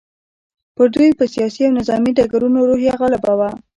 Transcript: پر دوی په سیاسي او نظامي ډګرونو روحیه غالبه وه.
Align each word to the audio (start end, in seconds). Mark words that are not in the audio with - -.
پر 0.75 0.87
دوی 0.95 1.09
په 1.19 1.25
سیاسي 1.33 1.61
او 1.65 1.71
نظامي 1.79 2.11
ډګرونو 2.17 2.67
روحیه 2.69 2.93
غالبه 3.01 3.33
وه. 3.39 3.49